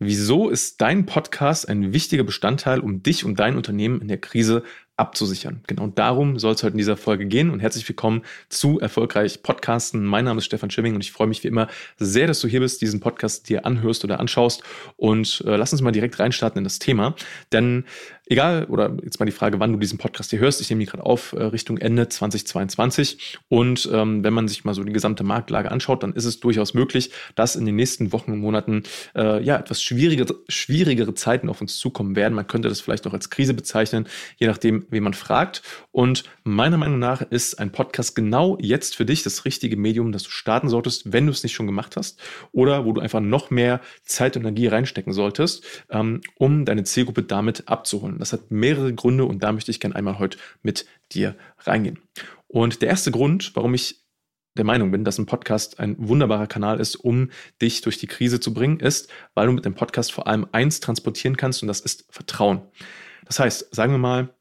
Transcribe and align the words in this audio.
Wieso 0.00 0.48
ist 0.48 0.80
dein 0.80 1.06
Podcast 1.06 1.68
ein 1.68 1.92
wichtiger 1.92 2.22
Bestandteil, 2.22 2.78
um 2.78 3.02
dich 3.02 3.24
und 3.24 3.40
dein 3.40 3.56
Unternehmen 3.56 4.00
in 4.00 4.06
der 4.06 4.18
Krise 4.18 4.62
abzusichern. 4.98 5.62
Genau 5.66 5.86
darum 5.86 6.38
soll 6.38 6.54
es 6.54 6.62
heute 6.62 6.72
in 6.72 6.78
dieser 6.78 6.96
Folge 6.96 7.26
gehen 7.26 7.50
und 7.50 7.60
herzlich 7.60 7.88
willkommen 7.88 8.22
zu 8.48 8.80
Erfolgreich 8.80 9.42
Podcasten. 9.42 10.04
Mein 10.04 10.24
Name 10.24 10.38
ist 10.38 10.46
Stefan 10.46 10.70
Schimming 10.70 10.94
und 10.94 11.02
ich 11.02 11.12
freue 11.12 11.28
mich 11.28 11.42
wie 11.44 11.48
immer 11.48 11.68
sehr, 11.98 12.26
dass 12.26 12.40
du 12.40 12.48
hier 12.48 12.60
bist, 12.60 12.80
diesen 12.82 13.00
Podcast 13.00 13.48
dir 13.48 13.64
anhörst 13.64 14.04
oder 14.04 14.18
anschaust 14.18 14.64
und 14.96 15.42
äh, 15.46 15.56
lass 15.56 15.72
uns 15.72 15.82
mal 15.82 15.92
direkt 15.92 16.18
reinstarten 16.18 16.58
in 16.58 16.64
das 16.64 16.80
Thema, 16.80 17.14
denn 17.52 17.84
egal 18.28 18.64
oder 18.66 18.96
jetzt 19.02 19.18
mal 19.18 19.26
die 19.26 19.32
Frage, 19.32 19.60
wann 19.60 19.72
du 19.72 19.78
diesen 19.78 19.98
Podcast 19.98 20.30
hier 20.30 20.38
hörst, 20.38 20.60
ich 20.60 20.70
nehme 20.70 20.82
ihn 20.82 20.88
gerade 20.88 21.04
auf 21.04 21.32
äh, 21.32 21.42
Richtung 21.42 21.78
Ende 21.78 22.08
2022 22.08 23.38
und 23.48 23.88
ähm, 23.92 24.22
wenn 24.22 24.32
man 24.32 24.48
sich 24.48 24.64
mal 24.64 24.74
so 24.74 24.84
die 24.84 24.92
gesamte 24.92 25.24
Marktlage 25.24 25.70
anschaut, 25.70 26.02
dann 26.02 26.12
ist 26.12 26.24
es 26.24 26.40
durchaus 26.40 26.74
möglich, 26.74 27.10
dass 27.34 27.56
in 27.56 27.66
den 27.66 27.76
nächsten 27.76 28.12
Wochen 28.12 28.32
und 28.32 28.40
Monaten 28.40 28.82
äh, 29.14 29.42
ja 29.42 29.56
etwas 29.56 29.82
schwierigere, 29.82 30.36
schwierigere 30.48 31.14
Zeiten 31.14 31.48
auf 31.48 31.60
uns 31.60 31.78
zukommen 31.78 32.16
werden. 32.16 32.34
Man 32.34 32.46
könnte 32.46 32.68
das 32.68 32.80
vielleicht 32.80 33.06
auch 33.06 33.12
als 33.14 33.30
Krise 33.30 33.54
bezeichnen, 33.54 34.06
je 34.36 34.46
nachdem, 34.46 34.86
wen 34.90 35.02
man 35.02 35.14
fragt. 35.14 35.62
Und 35.90 36.24
meiner 36.44 36.76
Meinung 36.76 36.98
nach 36.98 37.22
ist 37.22 37.58
ein 37.58 37.72
Podcast 37.72 38.14
genau 38.14 38.58
jetzt 38.60 38.96
für 38.96 39.04
dich 39.04 39.22
das 39.22 39.44
richtige 39.44 39.76
Medium, 39.76 40.12
das 40.12 40.24
du 40.24 40.30
starten 40.30 40.68
solltest, 40.68 41.12
wenn 41.12 41.26
du 41.26 41.32
es 41.32 41.42
nicht 41.42 41.54
schon 41.54 41.66
gemacht 41.66 41.96
hast 41.96 42.20
oder 42.52 42.84
wo 42.84 42.92
du 42.92 43.00
einfach 43.00 43.20
noch 43.20 43.50
mehr 43.50 43.80
Zeit 44.04 44.36
und 44.36 44.42
Energie 44.42 44.66
reinstecken 44.66 45.12
solltest, 45.12 45.64
ähm, 45.90 46.20
um 46.36 46.64
deine 46.64 46.84
Zielgruppe 46.84 47.22
damit 47.22 47.68
abzuholen. 47.68 48.17
Das 48.18 48.32
hat 48.32 48.50
mehrere 48.50 48.92
Gründe 48.94 49.24
und 49.24 49.42
da 49.42 49.52
möchte 49.52 49.70
ich 49.70 49.80
gerne 49.80 49.94
einmal 49.94 50.18
heute 50.18 50.38
mit 50.62 50.86
dir 51.12 51.36
reingehen. 51.60 51.98
Und 52.46 52.82
der 52.82 52.88
erste 52.88 53.10
Grund, 53.10 53.52
warum 53.54 53.74
ich 53.74 54.04
der 54.56 54.64
Meinung 54.64 54.90
bin, 54.90 55.04
dass 55.04 55.18
ein 55.18 55.26
Podcast 55.26 55.78
ein 55.78 55.96
wunderbarer 55.98 56.46
Kanal 56.46 56.80
ist, 56.80 56.96
um 56.96 57.30
dich 57.62 57.80
durch 57.80 57.98
die 57.98 58.06
Krise 58.08 58.40
zu 58.40 58.52
bringen, 58.52 58.80
ist, 58.80 59.08
weil 59.34 59.46
du 59.46 59.52
mit 59.52 59.64
dem 59.64 59.74
Podcast 59.74 60.12
vor 60.12 60.26
allem 60.26 60.46
eins 60.52 60.80
transportieren 60.80 61.36
kannst 61.36 61.62
und 61.62 61.68
das 61.68 61.80
ist 61.80 62.06
Vertrauen. 62.10 62.62
Das 63.24 63.38
heißt, 63.38 63.74
sagen 63.74 63.92
wir 63.92 63.98
mal, 63.98 64.34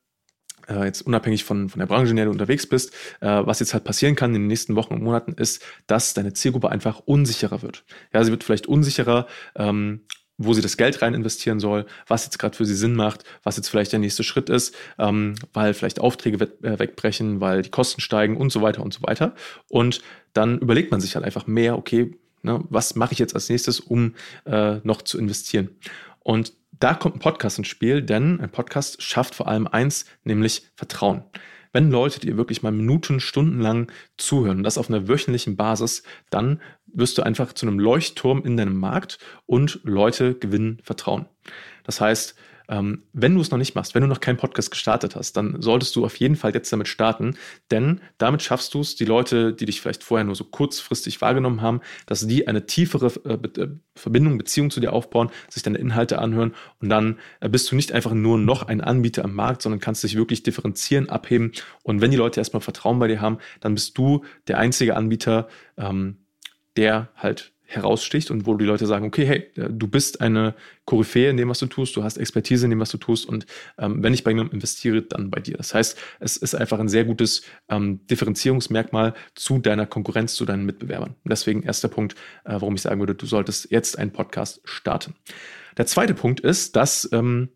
äh, 0.67 0.85
jetzt 0.85 1.01
unabhängig 1.01 1.43
von, 1.43 1.69
von 1.69 1.79
der 1.79 1.85
Branche, 1.85 2.09
in 2.11 2.15
der 2.15 2.25
du 2.25 2.31
unterwegs 2.31 2.67
bist, 2.67 2.93
äh, 3.21 3.27
was 3.27 3.59
jetzt 3.59 3.73
halt 3.73 3.83
passieren 3.83 4.15
kann 4.15 4.33
in 4.35 4.41
den 4.41 4.47
nächsten 4.47 4.75
Wochen 4.75 4.93
und 4.93 5.03
Monaten, 5.03 5.33
ist, 5.33 5.63
dass 5.87 6.13
deine 6.13 6.33
Zielgruppe 6.33 6.69
einfach 6.69 6.99
unsicherer 7.05 7.61
wird. 7.61 7.85
Ja, 8.13 8.23
sie 8.23 8.31
wird 8.31 8.43
vielleicht 8.43 8.67
unsicherer, 8.67 9.27
ähm, 9.55 10.01
wo 10.37 10.53
sie 10.53 10.61
das 10.61 10.77
Geld 10.77 11.01
rein 11.01 11.13
investieren 11.13 11.59
soll, 11.59 11.85
was 12.07 12.25
jetzt 12.25 12.37
gerade 12.37 12.55
für 12.55 12.65
sie 12.65 12.75
Sinn 12.75 12.95
macht, 12.95 13.23
was 13.43 13.57
jetzt 13.57 13.69
vielleicht 13.69 13.91
der 13.91 13.99
nächste 13.99 14.23
Schritt 14.23 14.49
ist, 14.49 14.75
ähm, 14.99 15.35
weil 15.53 15.73
vielleicht 15.73 15.99
Aufträge 15.99 16.43
äh, 16.61 16.79
wegbrechen, 16.79 17.41
weil 17.41 17.63
die 17.63 17.71
Kosten 17.71 18.01
steigen 18.01 18.37
und 18.37 18.51
so 18.51 18.61
weiter 18.61 18.83
und 18.83 18.93
so 18.93 19.01
weiter. 19.03 19.33
Und 19.69 20.01
dann 20.33 20.59
überlegt 20.59 20.91
man 20.91 21.01
sich 21.01 21.15
halt 21.15 21.25
einfach 21.25 21.47
mehr, 21.47 21.77
okay, 21.77 22.15
ne, 22.43 22.63
was 22.69 22.95
mache 22.95 23.13
ich 23.13 23.19
jetzt 23.19 23.35
als 23.35 23.49
nächstes, 23.49 23.79
um 23.79 24.13
äh, 24.45 24.77
noch 24.83 25.01
zu 25.01 25.17
investieren? 25.17 25.69
Und 26.19 26.53
da 26.79 26.93
kommt 26.93 27.15
ein 27.15 27.19
Podcast 27.19 27.57
ins 27.57 27.67
Spiel, 27.67 28.01
denn 28.01 28.39
ein 28.39 28.51
Podcast 28.51 29.01
schafft 29.01 29.33
vor 29.33 29.47
allem 29.47 29.67
eins, 29.67 30.05
nämlich 30.23 30.67
Vertrauen. 30.75 31.23
Wenn 31.73 31.91
Leute 31.91 32.19
dir 32.19 32.37
wirklich 32.37 32.63
mal 32.63 32.71
Minuten, 32.71 33.19
Stunden 33.19 33.59
lang 33.59 33.91
zuhören, 34.17 34.63
das 34.63 34.77
auf 34.77 34.89
einer 34.89 35.07
wöchentlichen 35.07 35.55
Basis, 35.55 36.03
dann 36.29 36.61
wirst 36.93 37.17
du 37.17 37.23
einfach 37.23 37.53
zu 37.53 37.67
einem 37.67 37.79
Leuchtturm 37.79 38.43
in 38.43 38.57
deinem 38.57 38.77
Markt 38.79 39.19
und 39.45 39.79
Leute 39.83 40.35
gewinnen 40.35 40.79
Vertrauen. 40.83 41.27
Das 41.83 42.01
heißt, 42.01 42.35
ähm, 42.69 43.03
wenn 43.13 43.35
du 43.35 43.41
es 43.41 43.51
noch 43.51 43.57
nicht 43.57 43.75
machst, 43.75 43.95
wenn 43.95 44.01
du 44.01 44.07
noch 44.07 44.19
keinen 44.19 44.37
Podcast 44.37 44.71
gestartet 44.71 45.15
hast, 45.15 45.37
dann 45.37 45.61
solltest 45.61 45.95
du 45.95 46.05
auf 46.05 46.15
jeden 46.17 46.35
Fall 46.35 46.53
jetzt 46.53 46.71
damit 46.71 46.87
starten, 46.87 47.37
denn 47.71 48.01
damit 48.17 48.41
schaffst 48.41 48.73
du 48.73 48.81
es, 48.81 48.95
die 48.95 49.05
Leute, 49.05 49.53
die 49.53 49.65
dich 49.65 49.81
vielleicht 49.81 50.03
vorher 50.03 50.25
nur 50.25 50.35
so 50.35 50.43
kurzfristig 50.43 51.21
wahrgenommen 51.21 51.61
haben, 51.61 51.81
dass 52.05 52.27
die 52.27 52.47
eine 52.47 52.65
tiefere 52.65 53.11
äh, 53.25 53.61
äh, 53.61 53.69
Verbindung, 53.95 54.37
Beziehung 54.37 54.69
zu 54.69 54.79
dir 54.79 54.93
aufbauen, 54.93 55.29
sich 55.49 55.63
deine 55.63 55.77
Inhalte 55.77 56.19
anhören 56.19 56.53
und 56.81 56.89
dann 56.89 57.19
äh, 57.39 57.49
bist 57.49 57.71
du 57.71 57.75
nicht 57.75 57.91
einfach 57.91 58.13
nur 58.13 58.37
noch 58.37 58.63
ein 58.63 58.81
Anbieter 58.81 59.23
am 59.23 59.33
Markt, 59.33 59.61
sondern 59.61 59.79
kannst 59.79 60.03
dich 60.03 60.15
wirklich 60.15 60.43
differenzieren, 60.43 61.09
abheben 61.09 61.53
und 61.83 62.01
wenn 62.01 62.11
die 62.11 62.17
Leute 62.17 62.39
erstmal 62.39 62.61
Vertrauen 62.61 62.99
bei 62.99 63.07
dir 63.07 63.21
haben, 63.21 63.37
dann 63.61 63.75
bist 63.75 63.97
du 63.97 64.25
der 64.47 64.57
einzige 64.57 64.95
Anbieter, 64.95 65.47
ähm, 65.77 66.17
der 66.77 67.09
halt 67.15 67.51
heraussticht 67.67 68.31
und 68.31 68.45
wo 68.45 68.55
die 68.55 68.65
Leute 68.65 68.87
sagen, 68.87 69.05
okay, 69.05 69.25
hey, 69.25 69.51
du 69.55 69.87
bist 69.87 70.21
eine 70.21 70.55
Koryphäe 70.85 71.29
in 71.29 71.35
dem, 71.35 71.49
was 71.49 71.59
du 71.59 71.65
tust, 71.65 71.97
du 71.97 72.03
hast 72.03 72.17
Expertise 72.17 72.65
in 72.65 72.69
dem, 72.69 72.79
was 72.79 72.91
du 72.91 72.97
tust 72.97 73.27
und 73.27 73.45
ähm, 73.77 74.01
wenn 74.01 74.13
ich 74.13 74.23
bei 74.23 74.31
jemandem 74.31 74.53
investiere, 74.53 75.01
dann 75.01 75.29
bei 75.29 75.41
dir. 75.41 75.57
Das 75.57 75.73
heißt, 75.73 75.97
es 76.21 76.37
ist 76.37 76.55
einfach 76.55 76.79
ein 76.79 76.87
sehr 76.87 77.03
gutes 77.03 77.41
ähm, 77.67 78.07
Differenzierungsmerkmal 78.07 79.13
zu 79.35 79.59
deiner 79.59 79.85
Konkurrenz, 79.85 80.35
zu 80.35 80.45
deinen 80.45 80.65
Mitbewerbern. 80.65 81.15
Deswegen 81.25 81.61
erster 81.61 81.89
Punkt, 81.89 82.13
äh, 82.45 82.53
warum 82.53 82.75
ich 82.75 82.81
sagen 82.81 83.01
würde, 83.01 83.15
du 83.15 83.25
solltest 83.25 83.69
jetzt 83.69 83.99
einen 83.99 84.11
Podcast 84.11 84.61
starten. 84.63 85.15
Der 85.77 85.85
zweite 85.85 86.13
Punkt 86.13 86.39
ist, 86.39 86.77
dass 86.77 87.09
ähm, 87.11 87.49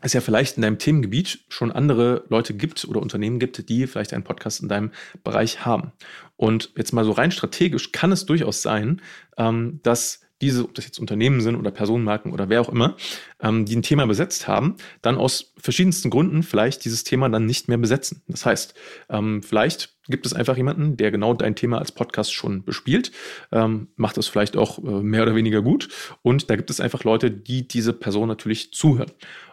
es 0.00 0.12
ja 0.12 0.20
vielleicht 0.20 0.56
in 0.56 0.62
deinem 0.62 0.78
Themengebiet 0.78 1.40
schon 1.48 1.72
andere 1.72 2.24
Leute 2.28 2.54
gibt 2.54 2.84
oder 2.86 3.00
Unternehmen 3.00 3.38
gibt, 3.38 3.68
die 3.68 3.86
vielleicht 3.86 4.12
einen 4.12 4.24
Podcast 4.24 4.60
in 4.62 4.68
deinem 4.68 4.90
Bereich 5.22 5.64
haben. 5.64 5.92
Und 6.36 6.72
jetzt 6.76 6.92
mal 6.92 7.04
so 7.04 7.12
rein 7.12 7.30
strategisch 7.30 7.92
kann 7.92 8.12
es 8.12 8.26
durchaus 8.26 8.62
sein, 8.62 9.02
ähm, 9.36 9.80
dass 9.82 10.20
diese, 10.40 10.64
ob 10.64 10.74
das 10.74 10.86
jetzt 10.86 10.98
Unternehmen 10.98 11.40
sind 11.40 11.56
oder 11.56 11.70
Personenmarken 11.70 12.32
oder 12.32 12.48
wer 12.48 12.60
auch 12.62 12.70
immer, 12.70 12.96
ähm, 13.40 13.66
die 13.66 13.76
ein 13.76 13.82
Thema 13.82 14.06
besetzt 14.06 14.48
haben, 14.48 14.76
dann 15.02 15.18
aus 15.18 15.52
verschiedensten 15.58 16.10
Gründen 16.10 16.42
vielleicht 16.42 16.84
dieses 16.84 17.04
Thema 17.04 17.28
dann 17.28 17.46
nicht 17.46 17.68
mehr 17.68 17.78
besetzen. 17.78 18.22
Das 18.26 18.46
heißt, 18.46 18.74
ähm, 19.10 19.42
vielleicht 19.42 19.94
gibt 20.10 20.26
es 20.26 20.32
einfach 20.32 20.56
jemanden, 20.56 20.96
der 20.96 21.10
genau 21.10 21.34
dein 21.34 21.54
Thema 21.54 21.78
als 21.78 21.92
Podcast 21.92 22.32
schon 22.32 22.64
bespielt, 22.64 23.12
ähm, 23.52 23.88
macht 23.96 24.16
das 24.16 24.26
vielleicht 24.26 24.56
auch 24.56 24.78
äh, 24.78 25.02
mehr 25.02 25.22
oder 25.22 25.34
weniger 25.34 25.62
gut 25.62 25.88
und 26.22 26.50
da 26.50 26.56
gibt 26.56 26.70
es 26.70 26.80
einfach 26.80 27.04
Leute, 27.04 27.30
die 27.30 27.66
diese 27.66 27.92
Person 27.92 28.28
natürlich 28.28 28.72
zuhören. 28.72 29.10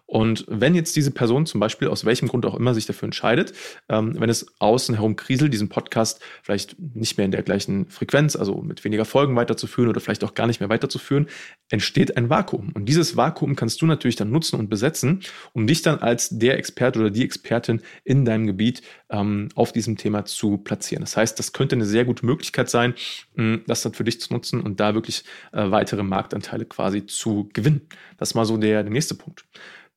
Und 0.07 0.45
wenn 0.47 0.73
jetzt 0.73 0.95
diese 0.95 1.11
Person 1.11 1.45
zum 1.45 1.59
Beispiel 1.59 1.89
aus 1.89 2.05
welchem 2.05 2.29
Grund 2.29 2.45
auch 2.45 2.55
immer 2.55 2.73
sich 2.73 2.85
dafür 2.85 3.07
entscheidet, 3.07 3.51
ähm, 3.89 4.15
wenn 4.17 4.29
es 4.29 4.47
außen 4.59 4.95
herum 4.95 5.17
kriselt, 5.17 5.51
diesen 5.51 5.67
Podcast 5.67 6.21
vielleicht 6.41 6.77
nicht 6.79 7.17
mehr 7.17 7.25
in 7.25 7.31
der 7.31 7.43
gleichen 7.43 7.89
Frequenz, 7.89 8.37
also 8.37 8.61
mit 8.61 8.85
weniger 8.85 9.03
Folgen 9.03 9.35
weiterzuführen 9.35 9.89
oder 9.89 9.99
vielleicht 9.99 10.23
auch 10.23 10.33
gar 10.33 10.47
nicht 10.47 10.61
mehr 10.61 10.69
weiterzuführen, 10.69 11.27
entsteht 11.69 12.15
ein 12.15 12.29
Vakuum. 12.29 12.71
Und 12.73 12.85
dieses 12.85 13.17
Vakuum 13.17 13.57
kannst 13.57 13.81
du 13.81 13.85
natürlich 13.85 14.15
dann 14.15 14.31
nutzen 14.31 14.57
und 14.57 14.69
besetzen, 14.69 15.19
um 15.51 15.67
dich 15.67 15.81
dann 15.81 15.99
als 15.99 16.29
der 16.29 16.57
Experte 16.57 16.99
oder 16.99 17.09
die 17.09 17.25
Expertin 17.25 17.81
in 18.05 18.23
deinem 18.23 18.47
Gebiet 18.47 18.83
ähm, 19.09 19.49
auf 19.55 19.73
diesem 19.73 19.97
Thema 19.97 20.23
zu 20.23 20.46
platzieren. 20.55 21.03
Das 21.03 21.17
heißt, 21.17 21.37
das 21.37 21.51
könnte 21.51 21.75
eine 21.75 21.85
sehr 21.85 22.05
gute 22.05 22.25
Möglichkeit 22.25 22.69
sein, 22.69 22.93
mh, 23.35 23.61
das 23.67 23.81
dann 23.81 23.93
für 23.93 24.05
dich 24.05 24.21
zu 24.21 24.31
nutzen 24.31 24.61
und 24.61 24.79
da 24.79 24.93
wirklich 24.93 25.25
äh, 25.51 25.69
weitere 25.71 26.03
Marktanteile 26.03 26.65
quasi 26.65 27.05
zu 27.05 27.49
gewinnen. 27.51 27.81
Das 28.17 28.29
ist 28.29 28.35
mal 28.35 28.45
so 28.45 28.55
der, 28.55 28.83
der 28.83 28.91
nächste 28.91 29.15
Punkt. 29.15 29.45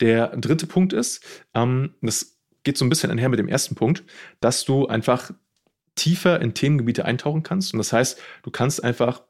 Der 0.00 0.28
dritte 0.36 0.66
Punkt 0.66 0.92
ist, 0.92 1.24
ähm, 1.54 1.94
das 2.00 2.38
geht 2.64 2.76
so 2.76 2.84
ein 2.84 2.88
bisschen 2.88 3.10
einher 3.10 3.28
mit 3.28 3.38
dem 3.38 3.48
ersten 3.48 3.74
Punkt, 3.74 4.02
dass 4.40 4.64
du 4.64 4.86
einfach 4.86 5.30
tiefer 5.94 6.40
in 6.40 6.54
Themengebiete 6.54 7.04
eintauchen 7.04 7.42
kannst. 7.42 7.74
Und 7.74 7.78
das 7.78 7.92
heißt, 7.92 8.18
du 8.42 8.50
kannst 8.50 8.82
einfach 8.82 9.22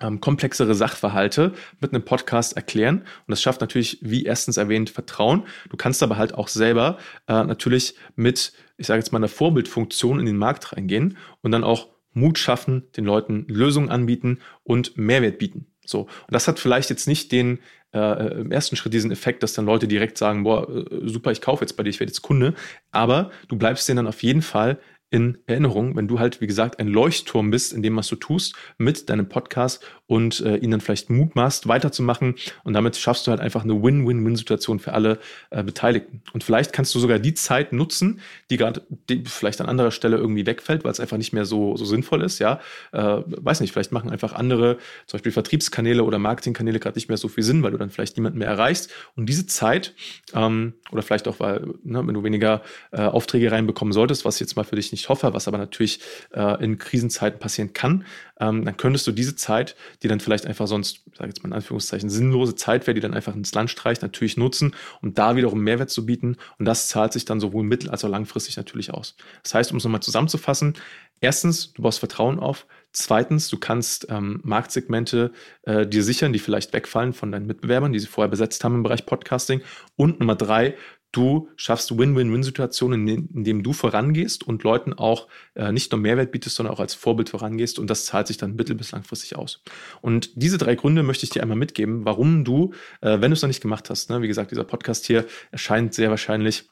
ähm, 0.00 0.20
komplexere 0.20 0.74
Sachverhalte 0.74 1.52
mit 1.80 1.92
einem 1.92 2.04
Podcast 2.04 2.56
erklären. 2.56 3.00
Und 3.00 3.28
das 3.28 3.42
schafft 3.42 3.60
natürlich, 3.60 3.98
wie 4.02 4.24
erstens 4.24 4.56
erwähnt, 4.56 4.90
Vertrauen. 4.90 5.44
Du 5.70 5.76
kannst 5.76 6.02
aber 6.02 6.16
halt 6.16 6.34
auch 6.34 6.48
selber 6.48 6.98
äh, 7.28 7.44
natürlich 7.44 7.94
mit, 8.14 8.52
ich 8.76 8.86
sage 8.86 8.98
jetzt 8.98 9.12
mal, 9.12 9.18
einer 9.18 9.28
Vorbildfunktion 9.28 10.20
in 10.20 10.26
den 10.26 10.36
Markt 10.36 10.72
reingehen 10.72 11.16
und 11.42 11.52
dann 11.52 11.64
auch 11.64 11.88
Mut 12.12 12.38
schaffen, 12.38 12.84
den 12.96 13.04
Leuten 13.04 13.44
Lösungen 13.48 13.90
anbieten 13.90 14.38
und 14.64 14.96
Mehrwert 14.96 15.38
bieten. 15.38 15.66
So. 15.84 16.02
Und 16.02 16.32
das 16.32 16.48
hat 16.48 16.58
vielleicht 16.58 16.90
jetzt 16.90 17.06
nicht 17.06 17.30
den 17.30 17.60
äh, 17.92 18.40
im 18.40 18.50
ersten 18.50 18.76
Schritt 18.76 18.92
diesen 18.92 19.10
Effekt, 19.10 19.42
dass 19.42 19.54
dann 19.54 19.66
Leute 19.66 19.86
direkt 19.86 20.18
sagen, 20.18 20.44
boah, 20.44 20.68
äh, 20.68 20.84
super, 21.04 21.30
ich 21.30 21.40
kaufe 21.40 21.62
jetzt 21.62 21.76
bei 21.76 21.82
dir, 21.82 21.90
ich 21.90 22.00
werde 22.00 22.10
jetzt 22.10 22.22
Kunde. 22.22 22.54
Aber 22.90 23.30
du 23.48 23.56
bleibst 23.56 23.88
denen 23.88 23.98
dann 23.98 24.06
auf 24.06 24.22
jeden 24.22 24.42
Fall 24.42 24.78
in 25.10 25.38
Erinnerung, 25.46 25.94
wenn 25.96 26.08
du 26.08 26.18
halt, 26.18 26.40
wie 26.40 26.48
gesagt, 26.48 26.80
ein 26.80 26.88
Leuchtturm 26.88 27.50
bist 27.50 27.72
in 27.72 27.82
dem, 27.82 27.96
was 27.96 28.08
du 28.08 28.16
tust, 28.16 28.56
mit 28.76 29.08
deinem 29.08 29.28
Podcast 29.28 29.84
und 30.06 30.40
äh, 30.40 30.56
ihnen 30.56 30.80
vielleicht 30.80 31.10
Mut 31.10 31.36
machst, 31.36 31.68
weiterzumachen. 31.68 32.34
Und 32.64 32.74
damit 32.74 32.96
schaffst 32.96 33.26
du 33.26 33.30
halt 33.30 33.40
einfach 33.40 33.62
eine 33.62 33.80
Win-Win-Win-Situation 33.82 34.78
für 34.80 34.92
alle 34.92 35.18
äh, 35.50 35.62
Beteiligten. 35.62 36.22
Und 36.32 36.44
vielleicht 36.44 36.72
kannst 36.72 36.94
du 36.94 36.98
sogar 36.98 37.18
die 37.18 37.34
Zeit 37.34 37.72
nutzen, 37.72 38.20
die 38.50 38.56
gerade 38.56 38.82
vielleicht 39.26 39.60
an 39.60 39.68
anderer 39.68 39.90
Stelle 39.90 40.16
irgendwie 40.16 40.46
wegfällt, 40.46 40.84
weil 40.84 40.92
es 40.92 41.00
einfach 41.00 41.18
nicht 41.18 41.32
mehr 41.32 41.44
so, 41.44 41.76
so 41.76 41.84
sinnvoll 41.84 42.22
ist. 42.22 42.38
Ja, 42.38 42.60
äh, 42.92 43.22
weiß 43.26 43.60
nicht, 43.60 43.72
vielleicht 43.72 43.92
machen 43.92 44.10
einfach 44.10 44.32
andere, 44.32 44.78
zum 45.06 45.18
Beispiel 45.18 45.32
Vertriebskanäle 45.32 46.02
oder 46.02 46.18
Marketingkanäle 46.18 46.80
gerade 46.80 46.96
nicht 46.96 47.08
mehr 47.08 47.18
so 47.18 47.28
viel 47.28 47.44
Sinn, 47.44 47.62
weil 47.62 47.72
du 47.72 47.78
dann 47.78 47.90
vielleicht 47.90 48.16
niemanden 48.16 48.38
mehr 48.38 48.48
erreichst. 48.48 48.92
Und 49.14 49.26
diese 49.26 49.46
Zeit, 49.46 49.94
ähm, 50.34 50.74
oder 50.90 51.02
vielleicht 51.02 51.28
auch, 51.28 51.40
weil, 51.40 51.66
ne, 51.84 52.06
wenn 52.06 52.14
du 52.14 52.22
weniger 52.22 52.62
äh, 52.92 53.02
Aufträge 53.02 53.50
reinbekommen 53.52 53.92
solltest, 53.92 54.24
was 54.24 54.40
jetzt 54.40 54.56
mal 54.56 54.64
für 54.64 54.76
dich 54.76 54.92
nicht 54.92 54.95
nicht 54.96 55.08
hoffe, 55.08 55.32
was 55.34 55.46
aber 55.48 55.58
natürlich 55.58 56.00
äh, 56.32 56.62
in 56.64 56.78
Krisenzeiten 56.78 57.38
passieren 57.38 57.72
kann, 57.72 58.04
ähm, 58.40 58.64
dann 58.64 58.76
könntest 58.76 59.06
du 59.06 59.12
diese 59.12 59.36
Zeit, 59.36 59.76
die 60.02 60.08
dann 60.08 60.20
vielleicht 60.20 60.46
einfach 60.46 60.66
sonst, 60.66 61.02
sage 61.16 61.28
jetzt 61.28 61.42
mal 61.42 61.48
in 61.48 61.54
Anführungszeichen, 61.54 62.10
sinnlose 62.10 62.54
Zeit 62.54 62.86
wäre, 62.86 62.94
die 62.94 63.00
dann 63.00 63.14
einfach 63.14 63.34
ins 63.34 63.54
Land 63.54 63.70
streicht, 63.70 64.02
natürlich 64.02 64.36
nutzen, 64.36 64.74
um 65.02 65.14
da 65.14 65.36
wiederum 65.36 65.60
Mehrwert 65.60 65.90
zu 65.90 66.04
bieten. 66.04 66.36
Und 66.58 66.64
das 66.66 66.88
zahlt 66.88 67.12
sich 67.12 67.24
dann 67.24 67.40
sowohl 67.40 67.64
mittel- 67.64 67.90
als 67.90 68.04
auch 68.04 68.10
langfristig 68.10 68.56
natürlich 68.56 68.92
aus. 68.92 69.16
Das 69.42 69.54
heißt, 69.54 69.70
um 69.70 69.78
es 69.78 69.84
nochmal 69.84 70.02
zusammenzufassen, 70.02 70.74
erstens, 71.20 71.72
du 71.72 71.82
baust 71.82 71.98
Vertrauen 71.98 72.38
auf. 72.38 72.66
Zweitens, 72.92 73.48
du 73.48 73.58
kannst 73.58 74.06
ähm, 74.08 74.40
Marktsegmente 74.42 75.32
äh, 75.62 75.86
dir 75.86 76.02
sichern, 76.02 76.32
die 76.32 76.38
vielleicht 76.38 76.72
wegfallen 76.72 77.12
von 77.12 77.30
deinen 77.30 77.46
Mitbewerbern, 77.46 77.92
die 77.92 77.98
sie 77.98 78.06
vorher 78.06 78.30
besetzt 78.30 78.64
haben 78.64 78.74
im 78.74 78.82
Bereich 78.82 79.04
Podcasting. 79.04 79.60
Und 79.96 80.18
Nummer 80.18 80.34
drei, 80.34 80.76
Du 81.16 81.48
schaffst 81.56 81.96
Win-Win-Win-Situationen, 81.96 83.08
indem 83.08 83.62
du 83.62 83.72
vorangehst 83.72 84.46
und 84.46 84.64
Leuten 84.64 84.92
auch 84.92 85.28
äh, 85.54 85.72
nicht 85.72 85.90
nur 85.90 85.98
Mehrwert 85.98 86.30
bietest, 86.30 86.56
sondern 86.56 86.74
auch 86.74 86.78
als 86.80 86.92
Vorbild 86.92 87.30
vorangehst 87.30 87.78
und 87.78 87.88
das 87.88 88.04
zahlt 88.04 88.26
sich 88.26 88.36
dann 88.36 88.54
mittel- 88.54 88.76
bis 88.76 88.92
langfristig 88.92 89.34
aus. 89.34 89.62
Und 90.02 90.30
diese 90.34 90.58
drei 90.58 90.74
Gründe 90.74 91.02
möchte 91.02 91.24
ich 91.24 91.30
dir 91.30 91.40
einmal 91.40 91.56
mitgeben, 91.56 92.04
warum 92.04 92.44
du, 92.44 92.74
äh, 93.00 93.18
wenn 93.18 93.30
du 93.30 93.32
es 93.32 93.40
noch 93.40 93.48
nicht 93.48 93.62
gemacht 93.62 93.88
hast, 93.88 94.10
ne, 94.10 94.20
wie 94.20 94.28
gesagt, 94.28 94.50
dieser 94.50 94.64
Podcast 94.64 95.06
hier 95.06 95.24
erscheint 95.52 95.94
sehr 95.94 96.10
wahrscheinlich 96.10 96.68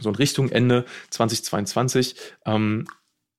so 0.00 0.08
in 0.08 0.14
Richtung 0.14 0.48
Ende 0.48 0.86
2022. 1.10 2.16
Ähm, 2.46 2.86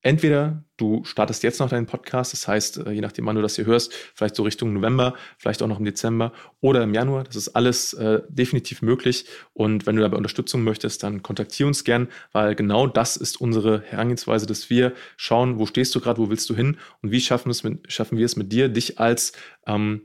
Entweder 0.01 0.63
du 0.77 1.03
startest 1.03 1.43
jetzt 1.43 1.59
noch 1.59 1.69
deinen 1.69 1.87
Podcast, 1.87 2.31
das 2.31 2.47
heißt, 2.47 2.77
äh, 2.85 2.91
je 2.91 3.01
nachdem, 3.01 3.25
wann 3.25 3.35
du 3.35 3.41
das 3.41 3.55
hier 3.55 3.65
hörst, 3.65 3.93
vielleicht 4.13 4.35
so 4.35 4.43
Richtung 4.43 4.73
November, 4.73 5.15
vielleicht 5.37 5.61
auch 5.63 5.67
noch 5.67 5.79
im 5.79 5.85
Dezember 5.85 6.33
oder 6.61 6.83
im 6.83 6.93
Januar. 6.93 7.23
Das 7.23 7.35
ist 7.35 7.49
alles 7.49 7.93
äh, 7.93 8.21
definitiv 8.29 8.81
möglich. 8.81 9.25
Und 9.53 9.85
wenn 9.85 9.95
du 9.95 10.01
dabei 10.01 10.17
Unterstützung 10.17 10.63
möchtest, 10.63 11.03
dann 11.03 11.23
kontaktiere 11.23 11.67
uns 11.67 11.83
gern, 11.83 12.07
weil 12.31 12.55
genau 12.55 12.85
das 12.85 13.17
ist 13.17 13.41
unsere 13.41 13.81
Herangehensweise, 13.81 14.45
dass 14.45 14.69
wir 14.69 14.93
schauen, 15.17 15.57
wo 15.57 15.65
stehst 15.65 15.95
du 15.95 15.99
gerade, 15.99 16.19
wo 16.19 16.29
willst 16.29 16.49
du 16.49 16.55
hin 16.55 16.77
und 17.01 17.11
wie 17.11 17.21
schaffen, 17.21 17.49
es 17.49 17.63
mit, 17.63 17.91
schaffen 17.91 18.17
wir 18.17 18.25
es 18.25 18.35
mit 18.35 18.51
dir, 18.51 18.69
dich 18.69 18.99
als 18.99 19.33
ähm, 19.65 20.01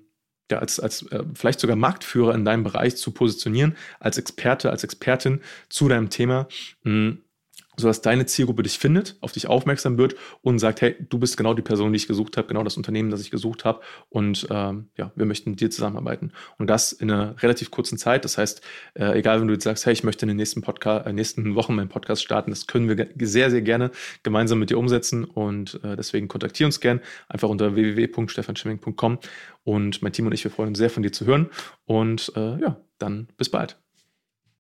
ja, 0.51 0.59
als, 0.59 0.81
als 0.81 1.03
äh, 1.11 1.25
vielleicht 1.35 1.61
sogar 1.61 1.77
Marktführer 1.77 2.35
in 2.35 2.45
deinem 2.45 2.63
Bereich 2.63 2.97
zu 2.97 3.13
positionieren, 3.13 3.77
als 4.01 4.19
Experte, 4.19 4.71
als 4.71 4.85
Expertin 4.85 5.41
zu 5.71 5.89
deinem 5.89 6.11
Thema. 6.11 6.47
Hm, 6.83 7.23
sodass 7.83 8.01
deine 8.01 8.27
Zielgruppe 8.27 8.63
dich 8.63 8.79
findet, 8.79 9.17
auf 9.21 9.33
dich 9.33 9.47
aufmerksam 9.47 9.99
wird 9.99 10.15
und 10.41 10.59
sagt, 10.59 10.81
hey, 10.81 10.97
du 11.09 11.19
bist 11.19 11.37
genau 11.37 11.55
die 11.55 11.63
Person, 11.63 11.93
die 11.93 11.99
ich 11.99 12.09
gesucht 12.09 12.37
habe, 12.37 12.49
genau 12.49 12.63
das 12.63 12.77
Unternehmen, 12.77 13.11
das 13.11 13.21
ich 13.21 13.31
gesucht 13.31 13.65
habe 13.65 13.81
und 14.09 14.47
ähm, 14.51 14.89
ja, 14.97 15.13
wir 15.15 15.27
möchten 15.27 15.51
mit 15.51 15.61
dir 15.61 15.71
zusammenarbeiten. 15.71 16.33
Und 16.59 16.71
das 16.71 16.93
in 16.93 17.11
einer 17.11 17.41
relativ 17.43 17.71
kurzen 17.71 17.99
Zeit. 17.99 18.25
Das 18.25 18.39
heißt, 18.39 18.63
äh, 18.95 19.19
egal, 19.19 19.41
wenn 19.41 19.49
du 19.49 19.55
jetzt 19.55 19.65
sagst, 19.65 19.85
hey, 19.87 19.93
ich 19.93 20.05
möchte 20.05 20.25
in 20.25 20.29
den 20.29 20.37
nächsten 20.37 20.63
Podcast, 20.63 21.07
äh, 21.07 21.13
nächsten 21.13 21.55
Wochen 21.55 21.75
meinen 21.75 21.89
Podcast 21.89 22.23
starten, 22.23 22.51
das 22.51 22.67
können 22.67 22.89
wir 22.89 23.09
sehr, 23.21 23.51
sehr 23.51 23.63
gerne 23.63 23.91
gemeinsam 24.23 24.59
mit 24.59 24.71
dir 24.71 24.79
umsetzen 24.79 25.25
und 25.25 25.81
äh, 25.85 25.97
deswegen 25.97 26.29
kontaktiere 26.29 26.67
uns 26.67 26.81
gern 26.81 27.01
einfach 27.29 27.49
unter 27.49 27.75
www.stefanschimming.com 27.75 29.19
und 29.65 30.03
mein 30.03 30.13
Team 30.13 30.27
und 30.27 30.33
ich, 30.33 30.45
wir 30.45 30.51
freuen 30.51 30.69
uns 30.69 30.79
sehr 30.79 30.91
von 30.91 31.03
dir 31.03 31.13
zu 31.13 31.27
hören 31.27 31.51
und 31.85 32.33
äh, 32.37 32.61
ja, 32.61 32.81
dann 32.99 33.29
bis 33.37 33.51
bald. 33.51 33.82